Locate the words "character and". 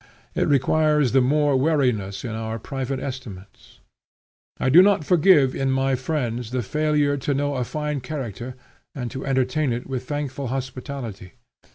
8.01-9.11